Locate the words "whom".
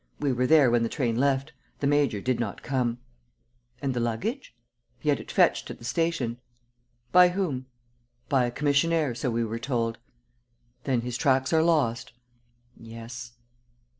7.29-7.67